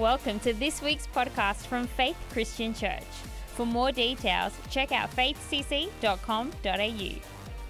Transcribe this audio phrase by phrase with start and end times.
[0.00, 3.04] Welcome to this week's podcast from Faith Christian Church.
[3.48, 6.54] For more details, check out faithcc.com.au.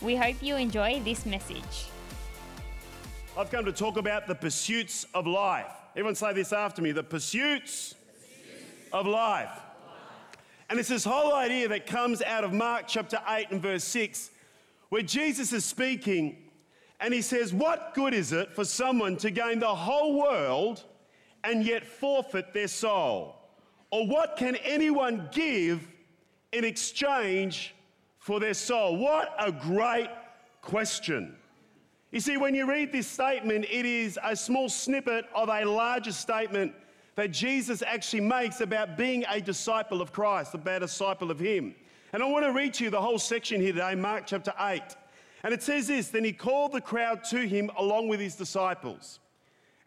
[0.01, 1.87] We hope you enjoy this message.
[3.37, 5.73] I've come to talk about the pursuits of life.
[5.97, 7.97] Everyone say this after me the pursuits,
[8.93, 9.51] of life.
[10.69, 14.31] And it's this whole idea that comes out of Mark chapter 8 and verse 6,
[14.91, 16.37] where Jesus is speaking
[17.01, 20.85] and he says, What good is it for someone to gain the whole world
[21.45, 23.37] and yet forfeit their soul?
[23.91, 25.87] Or what can anyone give
[26.53, 27.75] in exchange
[28.19, 28.97] for their soul?
[28.97, 30.11] What a great
[30.63, 31.37] question.
[32.13, 36.13] You see, when you read this statement, it is a small snippet of a larger
[36.13, 36.75] statement
[37.15, 41.75] that Jesus actually makes about being a disciple of Christ, about a disciple of Him.
[42.13, 44.83] And I want to read to you the whole section here today, Mark chapter 8.
[45.43, 49.21] And it says this Then he called the crowd to him along with his disciples.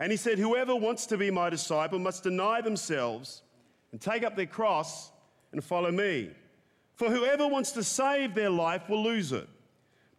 [0.04, 3.42] And he said, Whoever wants to be my disciple must deny themselves
[3.94, 5.14] and take up their cross
[5.54, 6.32] and follow me.
[6.96, 9.48] For whoever wants to save their life will lose it.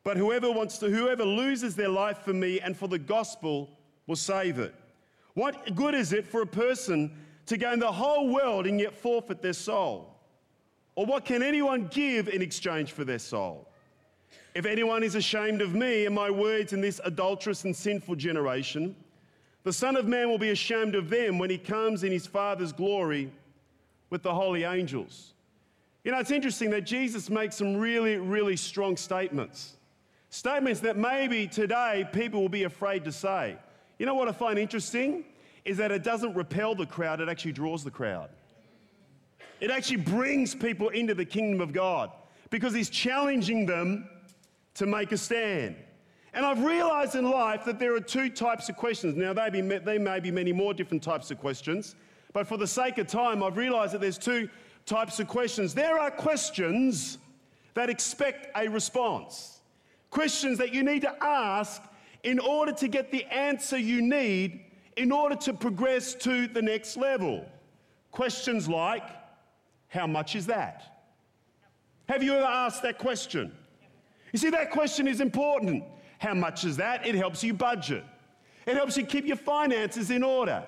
[0.03, 3.69] But whoever wants to, whoever loses their life for me and for the gospel
[4.07, 4.75] will save it.
[5.35, 9.43] What good is it for a person to gain the whole world and yet forfeit
[9.43, 10.19] their soul?
[10.95, 13.69] Or what can anyone give in exchange for their soul?
[14.55, 18.97] If anyone is ashamed of me and my words in this adulterous and sinful generation,
[19.65, 22.73] the Son of Man will be ashamed of them when he comes in his Father's
[22.73, 23.33] glory
[24.11, 25.33] with the holy angels.
[26.05, 29.77] You know, it's interesting that Jesus makes some really, really strong statements.
[30.29, 33.57] Statements that maybe today people will be afraid to say.
[33.99, 35.25] You know what I find interesting?
[35.65, 38.29] Is that it doesn't repel the crowd, it actually draws the crowd.
[39.61, 42.11] It actually brings people into the kingdom of God
[42.51, 44.09] because he's challenging them
[44.75, 45.77] to make a stand.
[46.35, 49.17] And I've realized in life that there are two types of questions.
[49.17, 51.95] Now, they, be, may be many more different types of questions,
[52.33, 54.49] but for the sake of time, I've realized that there's two
[54.85, 55.75] types of questions.
[55.75, 57.19] There are questions
[57.75, 59.61] that expect a response,
[60.11, 61.81] questions that you need to ask
[62.25, 64.65] in order to get the answer you need
[64.97, 67.45] in order to progress to the next level.
[68.11, 69.09] Questions like,
[69.87, 71.05] How much is that?
[72.09, 73.53] Have you ever asked that question?
[74.33, 75.85] You see, that question is important.
[76.25, 77.07] How much is that?
[77.07, 78.03] It helps you budget,
[78.67, 80.65] it helps you keep your finances in order,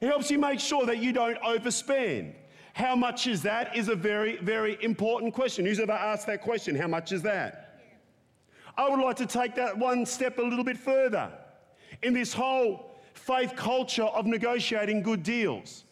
[0.00, 2.34] it helps you make sure that you don't overspend.
[2.74, 5.66] How much is that is a very, very important question.
[5.66, 6.76] Who's ever asked that question?
[6.76, 7.80] How much is that?
[8.78, 11.28] I would like to take that one step a little bit further
[12.04, 15.84] in this whole faith culture of negotiating good deals.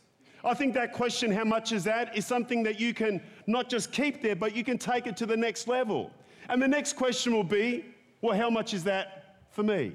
[0.44, 3.90] I think that question, how much is that, is something that you can not just
[3.90, 6.12] keep there, but you can take it to the next level.
[6.48, 7.84] And the next question will be,
[8.20, 9.92] well, how much is that for me?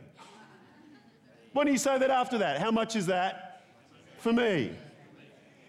[1.52, 2.60] Why don't you say that after that?
[2.60, 3.64] How much is that
[4.18, 4.72] for me?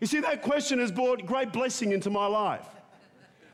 [0.00, 2.66] You see, that question has brought great blessing into my life.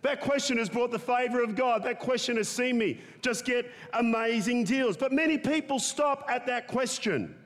[0.02, 1.84] That question has brought the favor of God.
[1.84, 4.96] That question has seen me just get amazing deals.
[4.96, 7.36] But many people stop at that question.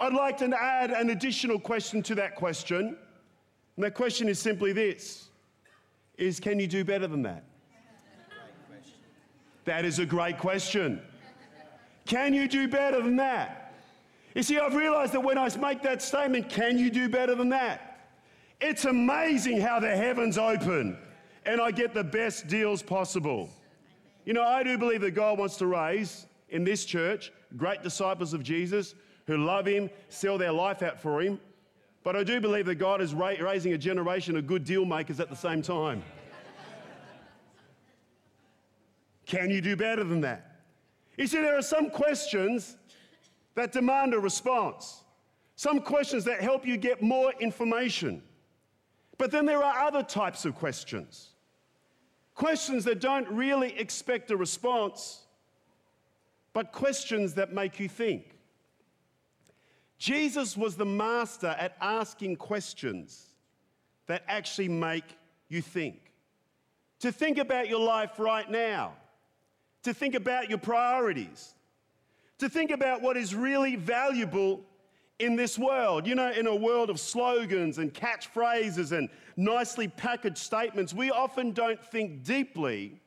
[0.00, 2.96] I'd like to add an additional question to that question.
[3.76, 5.28] And that question is simply this
[6.18, 7.44] is can you do better than that?
[9.64, 11.00] That is a great question.
[12.06, 13.74] Can you do better than that?
[14.34, 17.50] You see, I've realized that when I make that statement, can you do better than
[17.50, 18.08] that?
[18.60, 20.96] It's amazing how the heavens open
[21.44, 23.50] and I get the best deals possible.
[24.24, 28.34] You know, I do believe that God wants to raise in this church great disciples
[28.34, 28.94] of Jesus
[29.26, 31.40] who love Him, sell their life out for Him.
[32.04, 35.28] But I do believe that God is raising a generation of good deal makers at
[35.28, 36.02] the same time.
[39.26, 40.60] Can you do better than that?
[41.16, 42.76] You see, there are some questions
[43.54, 45.04] that demand a response,
[45.56, 48.22] some questions that help you get more information.
[49.18, 51.30] But then there are other types of questions.
[52.34, 55.26] Questions that don't really expect a response,
[56.52, 58.36] but questions that make you think.
[59.98, 63.26] Jesus was the master at asking questions
[64.06, 65.04] that actually make
[65.48, 66.12] you think.
[67.00, 68.94] To think about your life right now,
[69.82, 71.54] to think about your priorities,
[72.38, 74.60] to think about what is really valuable
[75.18, 76.06] in this world.
[76.06, 81.52] You know, in a world of slogans and catchphrases and nicely packaged statements, we often
[81.52, 83.00] don't think deeply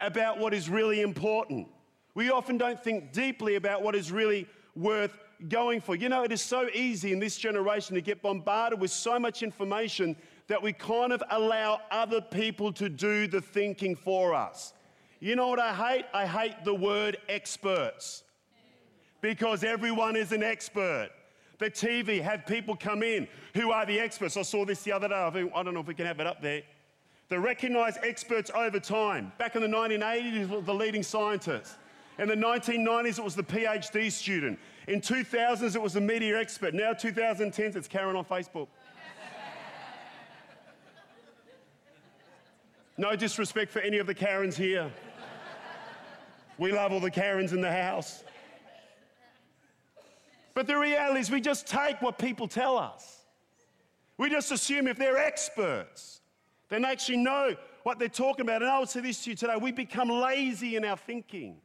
[0.00, 1.68] about what is really important.
[2.14, 5.16] We often don't think deeply about what is really worth
[5.48, 5.94] going for.
[5.94, 9.42] You know, it is so easy in this generation to get bombarded with so much
[9.42, 10.16] information
[10.48, 14.72] that we kind of allow other people to do the thinking for us.
[15.20, 16.06] You know what I hate?
[16.14, 18.24] I hate the word experts
[19.20, 21.10] because everyone is an expert.
[21.58, 24.38] the TV, have people come in who are the experts.
[24.38, 25.14] I saw this the other day.
[25.14, 26.62] I don't know if we can have it up there.
[27.28, 29.30] The recognized experts over time.
[29.36, 31.76] Back in the 1980s, it was the leading scientist.
[32.18, 34.58] In the 1990s, it was the PhD student.
[34.88, 36.72] In 2000s, it was the media expert.
[36.72, 38.68] Now, 2010s, it's Karen on Facebook.
[42.96, 44.90] No disrespect for any of the Karens here.
[46.60, 48.22] We love all the Karens in the house.
[50.52, 53.24] But the reality is, we just take what people tell us.
[54.18, 56.20] We just assume if they're experts,
[56.68, 58.60] then they actually know what they're talking about.
[58.60, 61.56] And I would say this to you today we become lazy in our thinking.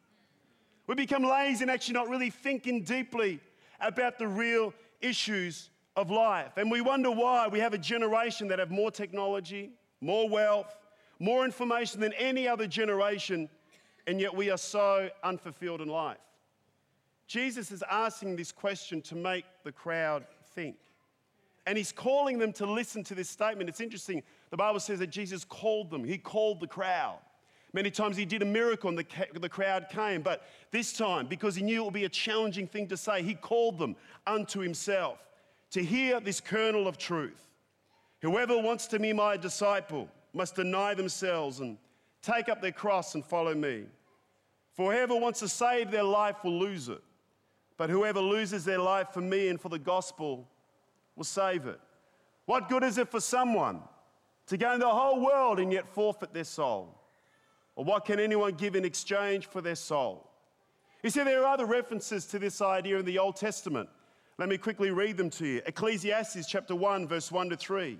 [0.88, 3.42] We become lazy and actually not really thinking deeply
[3.82, 6.54] about the real issues of life.
[6.56, 10.74] And we wonder why we have a generation that have more technology, more wealth,
[11.20, 13.50] more information than any other generation,
[14.08, 16.18] and yet we are so unfulfilled in life.
[17.28, 20.76] Jesus is asking this question to make the crowd think.
[21.66, 23.70] And he's calling them to listen to this statement.
[23.70, 24.22] It's interesting.
[24.52, 27.18] The Bible says that Jesus called them, he called the crowd.
[27.74, 29.06] Many times he did a miracle and the,
[29.38, 32.88] the crowd came, but this time, because he knew it would be a challenging thing
[32.88, 35.20] to say, he called them unto himself
[35.72, 37.50] to hear this kernel of truth.
[38.22, 41.78] Whoever wants to be my disciple must deny themselves and
[42.26, 43.84] take up their cross and follow me.
[44.74, 47.02] For whoever wants to save their life will lose it.
[47.78, 50.48] But whoever loses their life for me and for the gospel
[51.16, 51.80] will save it.
[52.46, 53.82] What good is it for someone
[54.48, 57.00] to gain the whole world and yet forfeit their soul?
[57.76, 60.30] Or what can anyone give in exchange for their soul?
[61.04, 63.90] You see, there are other references to this idea in the Old Testament.
[64.38, 65.62] Let me quickly read them to you.
[65.66, 67.98] Ecclesiastes chapter 1, verse 1 to 3.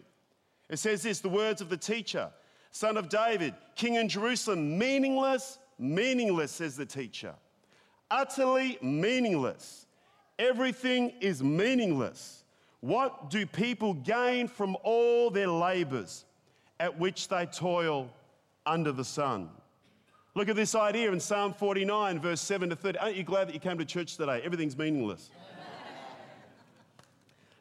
[0.70, 2.30] It says this the words of the teacher,
[2.76, 7.34] son of David, king in Jerusalem, meaningless, meaningless, says the teacher
[8.12, 9.88] utterly meaningless.
[10.38, 12.44] Everything is meaningless.
[12.82, 16.26] What do people gain from all their labors
[16.80, 18.10] at which they toil
[18.66, 19.50] under the sun?
[20.36, 23.00] Look at this idea in Psalm 49, verse 7 to 30.
[23.00, 24.42] Aren't you glad that you came to church today?
[24.44, 25.30] Everything's meaningless.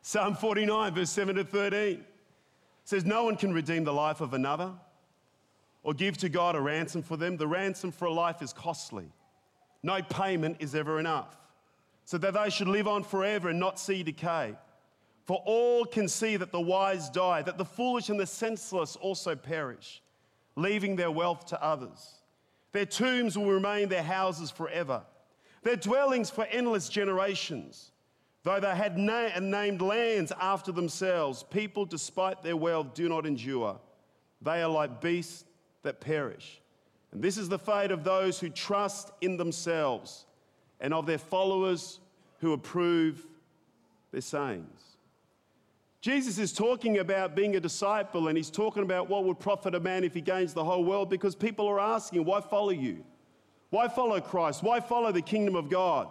[0.02, 2.04] Psalm 49, verse 7 to 13
[2.84, 4.72] says, No one can redeem the life of another
[5.84, 7.36] or give to God a ransom for them.
[7.36, 9.12] The ransom for a life is costly.
[9.82, 11.36] No payment is ever enough,
[12.06, 14.56] so that they should live on forever and not see decay.
[15.26, 19.36] For all can see that the wise die, that the foolish and the senseless also
[19.36, 20.02] perish,
[20.56, 22.20] leaving their wealth to others.
[22.72, 25.02] Their tombs will remain their houses forever,
[25.62, 27.90] their dwellings for endless generations.
[28.42, 33.80] Though they had na- named lands after themselves, people, despite their wealth, do not endure.
[34.42, 35.44] They are like beasts
[35.84, 36.60] that perish.
[37.12, 40.26] And this is the fate of those who trust in themselves
[40.80, 42.00] and of their followers
[42.40, 43.24] who approve
[44.10, 44.80] their sayings.
[46.00, 49.80] Jesus is talking about being a disciple and he's talking about what would profit a
[49.80, 53.04] man if he gains the whole world because people are asking, why follow you?
[53.70, 54.62] Why follow Christ?
[54.62, 56.08] Why follow the kingdom of God?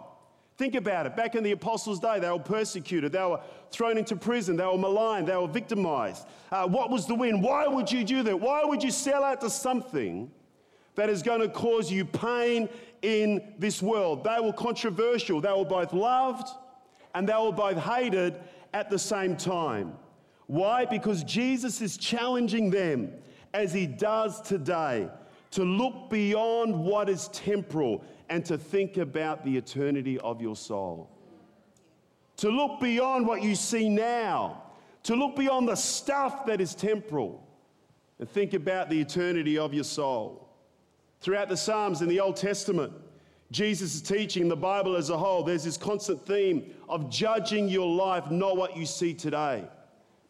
[0.56, 1.16] Think about it.
[1.16, 3.40] Back in the apostles' day, they were persecuted, they were
[3.72, 6.26] thrown into prison, they were maligned, they were victimized.
[6.52, 7.40] Uh, what was the win?
[7.40, 8.38] Why would you do that?
[8.38, 10.30] Why would you sell out to something
[10.94, 12.68] that is going to cause you pain
[13.02, 14.24] in this world.
[14.24, 15.40] They were controversial.
[15.40, 16.48] They were both loved
[17.14, 18.40] and they were both hated
[18.72, 19.94] at the same time.
[20.46, 20.84] Why?
[20.84, 23.12] Because Jesus is challenging them,
[23.52, 25.08] as he does today,
[25.52, 31.08] to look beyond what is temporal and to think about the eternity of your soul.
[32.38, 34.60] To look beyond what you see now,
[35.04, 37.46] to look beyond the stuff that is temporal,
[38.18, 40.48] and think about the eternity of your soul.
[41.20, 42.92] Throughout the Psalms in the Old Testament,
[43.52, 45.44] Jesus is teaching the Bible as a whole.
[45.44, 49.62] There's this constant theme of judging your life, not what you see today,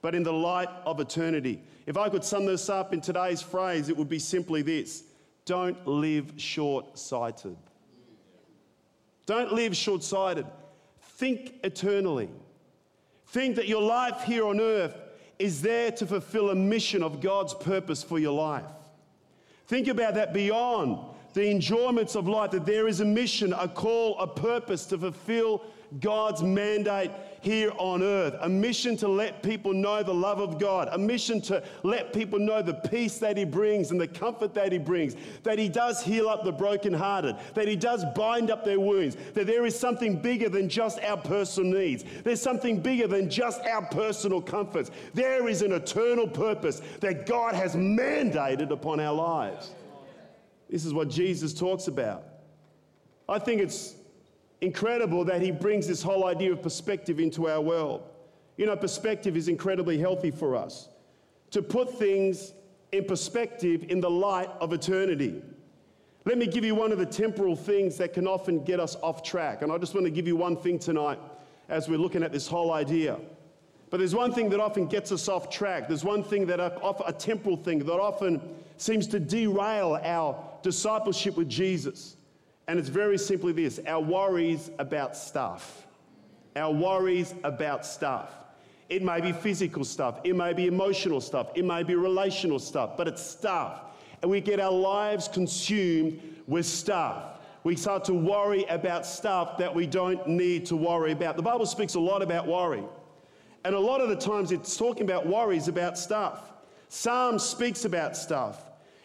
[0.02, 1.62] but in the light of eternity.
[1.86, 5.04] If I could sum this up in today's phrase, it would be simply this
[5.46, 7.56] don't live short sighted.
[9.26, 10.46] Don't live short sighted.
[11.00, 12.28] Think eternally.
[13.26, 14.96] Think that your life here on earth
[15.38, 18.64] is there to fulfill a mission of God's purpose for your life.
[19.66, 20.98] Think about that beyond
[21.32, 25.62] the enjoyments of life, that there is a mission, a call, a purpose to fulfill
[26.00, 27.10] God's mandate
[27.44, 28.34] here on earth.
[28.40, 30.88] A mission to let people know the love of God.
[30.92, 34.72] A mission to let people know the peace that He brings and the comfort that
[34.72, 35.14] He brings.
[35.42, 37.36] That He does heal up the brokenhearted.
[37.52, 39.16] That He does bind up their wounds.
[39.34, 42.04] That there is something bigger than just our personal needs.
[42.24, 44.90] There's something bigger than just our personal comforts.
[45.12, 49.70] There is an eternal purpose that God has mandated upon our lives.
[50.70, 52.24] This is what Jesus talks about.
[53.28, 53.94] I think it's
[54.64, 58.02] incredible that he brings this whole idea of perspective into our world.
[58.56, 60.88] You know, perspective is incredibly healthy for us.
[61.50, 62.54] To put things
[62.92, 65.42] in perspective in the light of eternity.
[66.24, 69.22] Let me give you one of the temporal things that can often get us off
[69.22, 69.62] track.
[69.62, 71.18] And I just want to give you one thing tonight
[71.68, 73.18] as we're looking at this whole idea.
[73.90, 75.86] But there's one thing that often gets us off track.
[75.86, 78.40] There's one thing that, a temporal thing that often
[78.76, 82.16] seems to derail our discipleship with Jesus.
[82.66, 85.86] And it's very simply this our worries about stuff.
[86.56, 88.30] Our worries about stuff.
[88.88, 92.96] It may be physical stuff, it may be emotional stuff, it may be relational stuff,
[92.96, 93.80] but it's stuff.
[94.22, 97.40] And we get our lives consumed with stuff.
[97.64, 101.36] We start to worry about stuff that we don't need to worry about.
[101.36, 102.84] The Bible speaks a lot about worry.
[103.64, 106.52] And a lot of the times it's talking about worries about stuff.
[106.88, 108.62] Psalm speaks about stuff.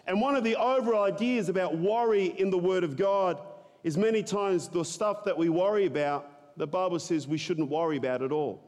[0.07, 3.37] And one of the overall ideas about worry in the Word of God
[3.83, 7.97] is many times the stuff that we worry about, the Bible says we shouldn't worry
[7.97, 8.61] about at all.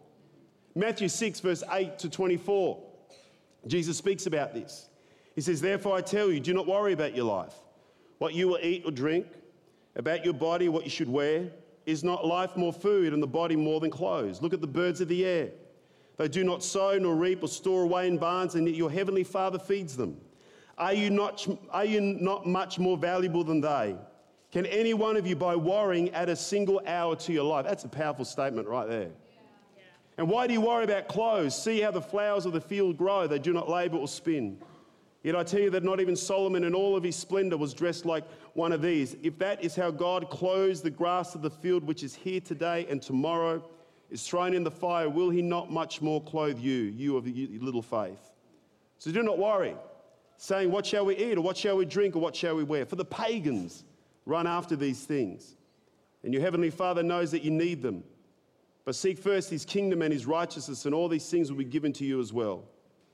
[0.75, 2.82] Matthew 6, verse 8 to 24,
[3.68, 4.88] Jesus speaks about this.
[5.36, 7.53] He says, Therefore I tell you, do not worry about your life,
[8.20, 9.27] what you will eat or drink,
[9.96, 11.50] about your body, what you should wear.
[11.86, 14.41] Is not life more food and the body more than clothes?
[14.41, 15.50] Look at the birds of the air.
[16.18, 19.24] They do not sow nor reap or store away in barns, and yet your heavenly
[19.24, 20.22] Father feeds them.
[20.77, 23.96] Are you not, are you not much more valuable than they?
[24.51, 27.65] Can any one of you, by worrying, add a single hour to your life?
[27.65, 29.12] That's a powerful statement right there.
[30.17, 31.55] And why do you worry about clothes?
[31.55, 33.27] See how the flowers of the field grow.
[33.27, 34.58] They do not labor or spin.
[35.24, 38.05] Yet I tell you that not even Solomon in all of his splendor was dressed
[38.05, 39.15] like one of these.
[39.22, 42.88] If that is how God clothes the grass of the field, which is here today
[42.89, 43.63] and tomorrow
[44.10, 47.81] is thrown in the fire, will he not much more clothe you, you of little
[47.81, 48.31] faith?
[48.98, 49.75] So do not worry,
[50.38, 52.86] saying, What shall we eat, or what shall we drink, or what shall we wear?
[52.86, 53.86] For the pagans
[54.25, 55.56] run after these things.
[56.24, 58.04] And your heavenly Father knows that you need them.
[58.86, 61.94] But seek first his kingdom and his righteousness, and all these things will be given
[61.94, 62.63] to you as well.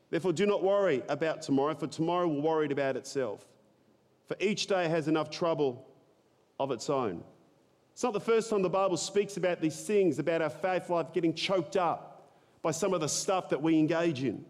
[0.10, 3.46] Therefore, do not worry about tomorrow, for tomorrow will worry about itself.
[4.28, 5.86] For each day has enough trouble
[6.60, 7.24] of its own.
[7.92, 11.14] It's not the first time the Bible speaks about these things, about our faith life
[11.14, 14.46] getting choked up by some of the stuff that we engage in.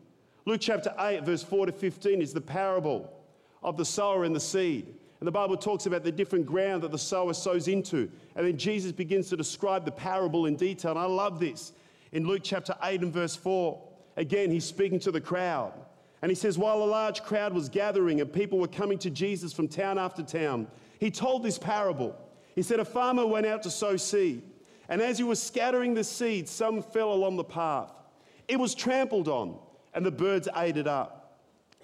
[0.45, 3.11] Luke chapter 8, verse 4 to 15 is the parable
[3.63, 4.95] of the sower and the seed.
[5.19, 8.09] And the Bible talks about the different ground that the sower sows into.
[8.35, 10.91] And then Jesus begins to describe the parable in detail.
[10.91, 11.73] And I love this.
[12.11, 13.81] In Luke chapter 8 and verse 4,
[14.15, 15.73] again, he's speaking to the crowd.
[16.21, 19.53] And he says, While a large crowd was gathering and people were coming to Jesus
[19.53, 20.67] from town after town,
[20.99, 22.15] he told this parable.
[22.55, 24.43] He said, A farmer went out to sow seed.
[24.89, 27.91] And as he was scattering the seed, some fell along the path.
[28.47, 29.57] It was trampled on,
[29.93, 31.41] and the birds ate it up.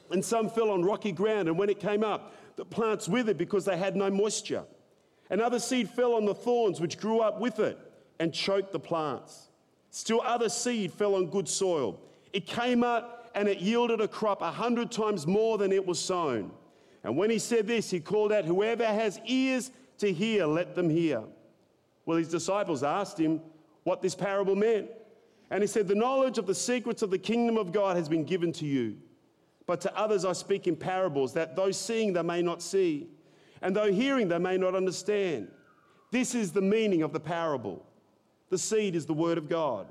[0.09, 3.65] And some fell on rocky ground, and when it came up, the plants withered because
[3.65, 4.63] they had no moisture.
[5.29, 7.77] Another seed fell on the thorns, which grew up with it
[8.19, 9.50] and choked the plants.
[9.89, 12.00] Still, other seed fell on good soil.
[12.31, 16.00] It came up and it yielded a crop a hundred times more than it was
[16.00, 16.51] sown.
[17.03, 20.89] And when he said this, he called out, Whoever has ears to hear, let them
[20.89, 21.24] hear.
[22.05, 23.41] Well, his disciples asked him
[23.83, 24.89] what this parable meant.
[25.50, 28.24] And he said, The knowledge of the secrets of the kingdom of God has been
[28.24, 28.98] given to you.
[29.65, 33.08] But to others I speak in parables, that though seeing they may not see,
[33.62, 35.50] and though hearing they may not understand.
[36.12, 37.86] This is the meaning of the parable.
[38.50, 39.88] The seed is the word of God.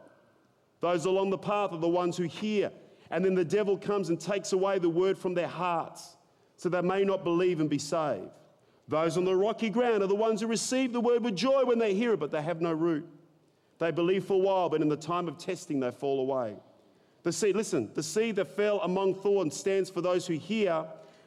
[0.81, 2.71] Those along the path are the ones who hear,
[3.11, 6.17] and then the devil comes and takes away the word from their hearts,
[6.57, 8.31] so they may not believe and be saved.
[8.89, 11.79] Those on the rocky ground are the ones who receive the word with joy when
[11.79, 13.09] they hear it, but they have no root.
[13.79, 16.57] They believe for a while, but in the time of testing, they fall away.
[17.23, 20.85] The seed, listen, the seed that fell among thorns stands for those who hear,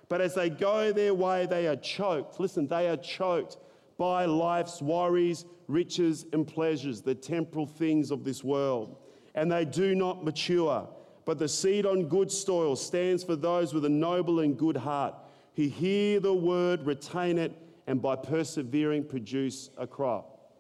[0.10, 2.40] but as they go their way, they are choked.
[2.40, 3.58] Listen, they are choked
[3.98, 8.98] by life's worries, riches, and pleasures, the temporal things of this world.
[9.36, 10.88] And they do not mature.
[11.24, 15.16] But the seed on good soil stands for those with a noble and good heart
[15.56, 17.54] who hear the word, retain it,
[17.88, 20.52] and by persevering produce a crop.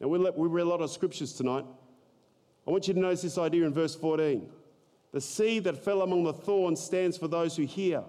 [0.00, 1.64] Now, we read a lot of scriptures tonight.
[2.66, 4.48] I want you to notice this idea in verse 14.
[5.12, 8.04] The seed that fell among the thorns stands for those who hear.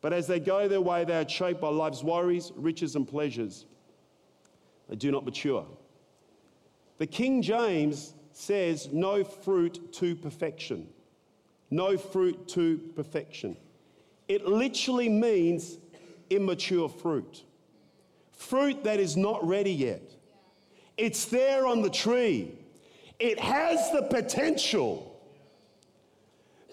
[0.00, 3.66] But as they go their way, they are choked by life's worries, riches, and pleasures.
[4.88, 5.66] They do not mature.
[6.98, 10.88] The King James says, No fruit to perfection.
[11.70, 13.56] No fruit to perfection.
[14.28, 15.78] It literally means
[16.30, 17.44] immature fruit.
[18.32, 20.02] Fruit that is not ready yet.
[20.96, 22.52] It's there on the tree.
[23.18, 25.13] It has the potential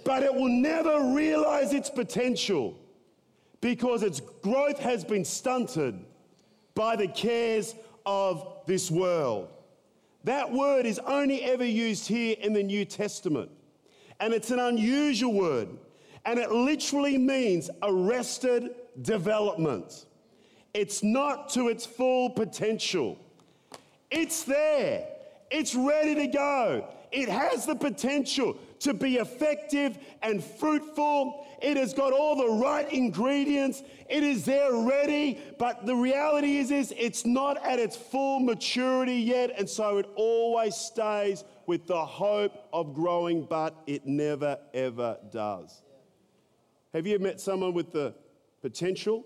[0.03, 2.77] but it will never realize its potential
[3.61, 6.03] because its growth has been stunted
[6.73, 9.49] by the cares of this world.
[10.23, 13.49] That word is only ever used here in the New Testament.
[14.19, 15.69] And it's an unusual word.
[16.25, 20.05] And it literally means arrested development.
[20.73, 23.17] It's not to its full potential.
[24.11, 25.07] It's there,
[25.49, 26.87] it's ready to go.
[27.11, 31.45] It has the potential to be effective and fruitful.
[31.61, 33.83] It has got all the right ingredients.
[34.09, 39.15] It is there ready, but the reality is, is it's not at its full maturity
[39.15, 45.17] yet, and so it always stays with the hope of growing, but it never ever
[45.31, 45.83] does.
[46.93, 48.15] Have you met someone with the
[48.61, 49.25] potential,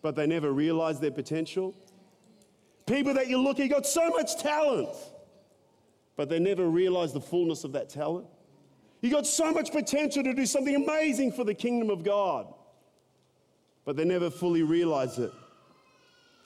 [0.00, 1.74] but they never realize their potential?
[2.86, 4.94] People that you look at, got so much talent,
[6.16, 8.26] but they never realize the fullness of that talent.
[9.04, 12.46] You got so much potential to do something amazing for the kingdom of God,
[13.84, 15.30] but they never fully realize it.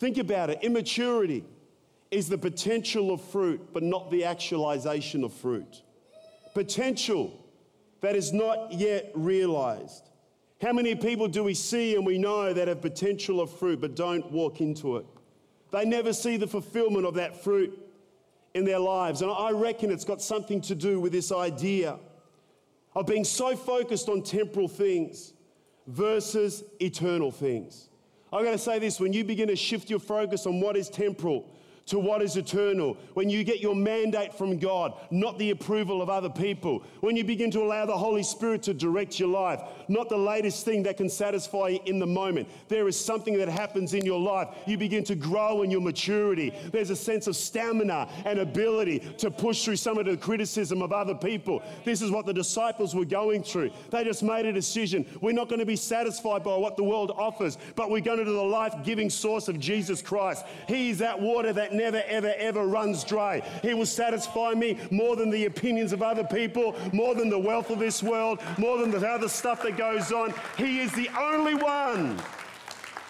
[0.00, 1.44] Think about it immaturity
[2.10, 5.82] is the potential of fruit, but not the actualization of fruit.
[6.52, 7.32] Potential
[8.00, 10.10] that is not yet realized.
[10.60, 13.94] How many people do we see and we know that have potential of fruit but
[13.94, 15.06] don't walk into it?
[15.70, 17.78] They never see the fulfillment of that fruit
[18.54, 19.22] in their lives.
[19.22, 22.00] And I reckon it's got something to do with this idea
[22.98, 25.32] of being so focused on temporal things
[25.86, 27.90] versus eternal things.
[28.32, 30.90] I'm going to say this when you begin to shift your focus on what is
[30.90, 31.48] temporal
[31.88, 36.10] to what is eternal, when you get your mandate from God, not the approval of
[36.10, 40.08] other people, when you begin to allow the Holy Spirit to direct your life, not
[40.08, 42.46] the latest thing that can satisfy you in the moment.
[42.68, 44.48] There is something that happens in your life.
[44.66, 46.52] You begin to grow in your maturity.
[46.72, 50.92] There's a sense of stamina and ability to push through some of the criticism of
[50.92, 51.62] other people.
[51.84, 53.70] This is what the disciples were going through.
[53.90, 55.06] They just made a decision.
[55.22, 58.24] We're not going to be satisfied by what the world offers, but we're going to
[58.24, 60.44] the life giving source of Jesus Christ.
[60.66, 63.40] He is that water that never, ever, ever runs dry.
[63.62, 67.70] He will satisfy me more than the opinions of other people, more than the wealth
[67.70, 70.34] of this world, more than the other stuff that goes on.
[70.58, 72.18] He is the only one.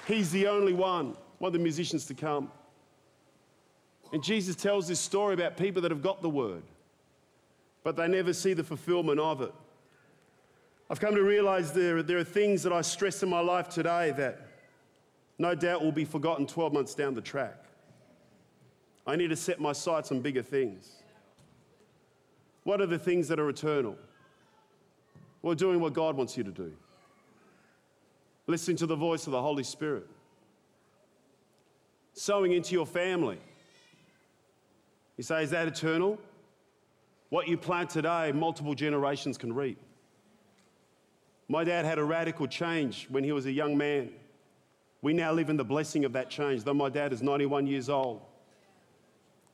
[0.06, 1.16] He's the only one.
[1.40, 2.50] Want the musicians to come.
[4.12, 6.62] And Jesus tells this story about people that have got the word,
[7.84, 9.52] but they never see the fulfillment of it.
[10.90, 14.12] I've come to realize there, there are things that I stress in my life today
[14.16, 14.46] that
[15.38, 17.67] no doubt will be forgotten 12 months down the track.
[19.08, 20.96] I need to set my sights on bigger things.
[22.64, 23.96] What are the things that are eternal?
[25.40, 26.74] Well, doing what God wants you to do,
[28.46, 30.06] listening to the voice of the Holy Spirit,
[32.12, 33.38] sowing into your family.
[35.16, 36.18] You say, is that eternal?
[37.30, 39.80] What you plant today, multiple generations can reap.
[41.48, 44.10] My dad had a radical change when he was a young man.
[45.00, 47.88] We now live in the blessing of that change, though my dad is 91 years
[47.88, 48.20] old.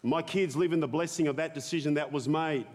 [0.07, 2.67] My kids live in the blessing of that decision that was made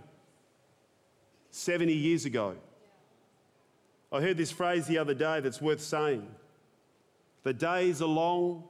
[1.51, 2.55] 70 years ago.
[4.11, 6.27] I heard this phrase the other day that's worth saying
[7.43, 8.63] The days are long,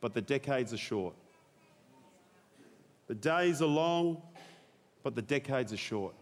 [0.00, 1.14] but the decades are short.
[3.08, 4.22] The days are long,
[5.02, 6.14] but the decades are short.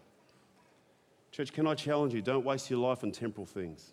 [1.31, 2.23] Church, can I challenge you?
[2.23, 3.91] Don't waste your life on temporal things.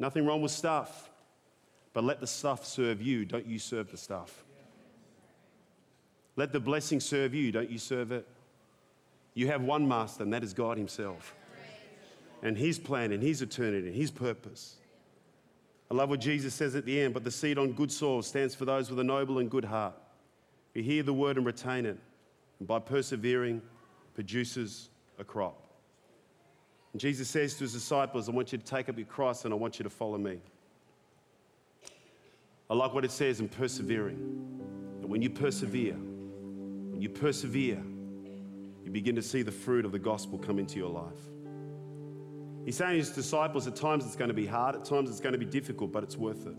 [0.00, 1.08] Nothing wrong with stuff,
[1.92, 4.44] but let the stuff serve you, don't you serve the stuff.
[6.36, 8.26] Let the blessing serve you, don't you serve it.
[9.34, 11.34] You have one master, and that is God Himself.
[12.42, 14.76] And His plan, and His eternity, and His purpose.
[15.90, 18.54] I love what Jesus says at the end, but the seed on good soil stands
[18.54, 19.94] for those with a noble and good heart.
[20.74, 21.98] who hear the word and retain it,
[22.58, 23.60] and by persevering,
[24.14, 24.88] produces
[25.18, 25.70] a crop.
[26.92, 29.54] And Jesus says to his disciples, I want you to take up your cross and
[29.54, 30.40] I want you to follow me.
[32.68, 34.98] I like what it says in persevering.
[35.00, 35.96] That when you persevere,
[37.00, 37.82] you persevere,
[38.84, 41.30] you begin to see the fruit of the gospel come into your life.
[42.64, 45.20] He's saying to his disciples, at times it's going to be hard, at times it's
[45.20, 46.54] going to be difficult, but it's worth it.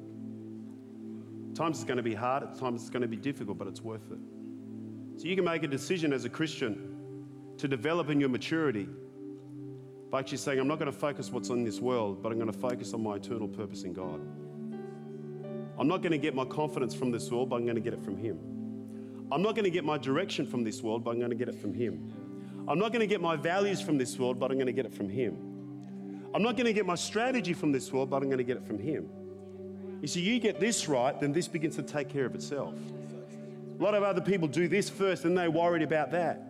[1.51, 3.67] At times it's going to be hard, at times it's going to be difficult, but
[3.67, 4.17] it's worth it.
[5.17, 7.23] So you can make a decision as a Christian
[7.57, 8.87] to develop in your maturity
[10.09, 12.51] by actually saying, I'm not going to focus what's on this world, but I'm going
[12.51, 14.19] to focus on my eternal purpose in God.
[15.77, 17.93] I'm not going to get my confidence from this world, but I'm going to get
[17.93, 18.39] it from Him.
[19.31, 21.47] I'm not going to get my direction from this world, but I'm going to get
[21.47, 22.13] it from Him.
[22.67, 24.85] I'm not going to get my values from this world, but I'm going to get
[24.85, 25.37] it from Him.
[26.33, 28.57] I'm not going to get my strategy from this world, but I'm going to get
[28.57, 29.09] it from Him.
[30.01, 32.73] You see, you get this right, then this begins to take care of itself.
[33.79, 36.47] A lot of other people do this first and they're worried about that.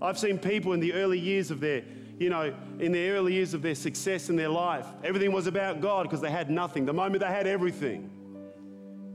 [0.00, 1.82] I've seen people in the early years of their,
[2.18, 5.80] you know, in the early years of their success in their life, everything was about
[5.80, 6.84] God because they had nothing.
[6.86, 8.10] The moment they had everything,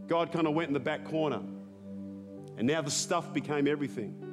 [0.07, 1.41] God kind of went in the back corner.
[2.57, 4.23] And now the stuff became everything.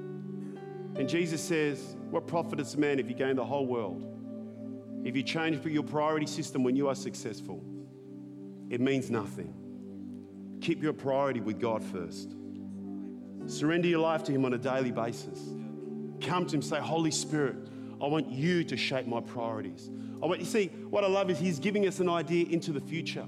[0.97, 4.11] And Jesus says, What profit is a man if you gain the whole world?
[5.05, 7.63] If you change your priority system when you are successful,
[8.71, 9.55] it means nothing.
[10.63, 12.35] Keep your priority with God first.
[13.47, 15.39] Surrender your life to Him on a daily basis.
[16.23, 17.57] Come to Him, say, Holy Spirit,
[18.03, 19.91] I want you to shape my priorities.
[20.23, 22.81] I want you see, what I love is He's giving us an idea into the
[22.81, 23.27] future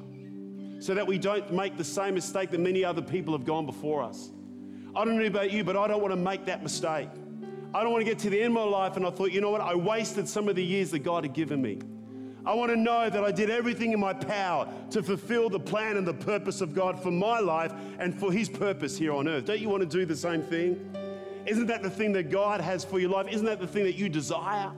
[0.79, 4.03] so that we don't make the same mistake that many other people have gone before
[4.03, 4.31] us.
[4.97, 7.11] I don't know about you, but I don't want to make that mistake.
[7.75, 9.43] I don't want to get to the end of my life and I thought, you
[9.43, 11.79] know what, I wasted some of the years that God had given me.
[12.47, 15.99] I want to know that I did everything in my power to fulfill the plan
[15.99, 19.45] and the purpose of God for my life and for His purpose here on earth.
[19.45, 20.97] Don't you want to do the same thing?
[21.45, 23.27] Isn't that the thing that God has for your life?
[23.29, 24.73] Isn't that the thing that you desire?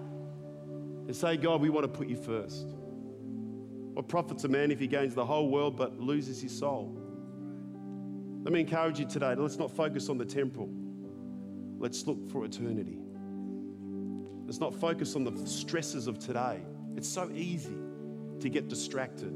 [1.06, 2.66] And say, God, we want to put you first.
[3.92, 7.07] What profits a man if he gains the whole world but loses his soul?
[8.42, 9.34] Let me encourage you today.
[9.34, 10.70] Let's not focus on the temporal.
[11.78, 12.98] Let's look for eternity.
[14.46, 16.60] Let's not focus on the stresses of today.
[16.96, 17.76] It's so easy
[18.40, 19.32] to get distracted.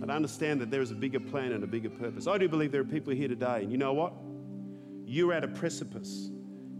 [0.00, 2.26] And understand that there is a bigger plan and a bigger purpose.
[2.26, 4.14] I do believe there are people here today, and you know what?
[5.04, 6.30] You're at a precipice.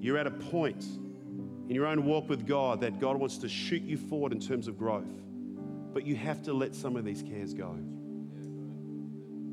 [0.00, 3.82] You're at a point in your own walk with God that God wants to shoot
[3.82, 5.22] you forward in terms of growth.
[5.92, 7.78] But you have to let some of these cares go.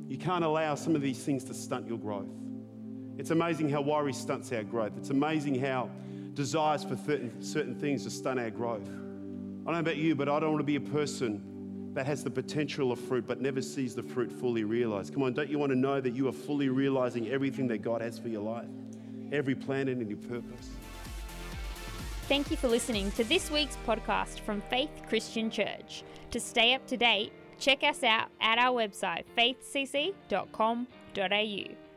[0.09, 2.33] You can't allow some of these things to stunt your growth.
[3.19, 4.93] It's amazing how worry stunts our growth.
[4.97, 5.91] It's amazing how
[6.33, 8.87] desires for certain things to stunt our growth.
[8.87, 12.23] I don't know about you, but I don't want to be a person that has
[12.23, 15.13] the potential of fruit but never sees the fruit fully realized.
[15.13, 18.01] Come on, don't you want to know that you are fully realizing everything that God
[18.01, 18.69] has for your life?
[19.31, 20.69] Every plan and your purpose.
[22.27, 26.03] Thank you for listening to this week's podcast from Faith Christian Church.
[26.31, 31.88] To stay up to date, check us out at our website faithcc.com.au.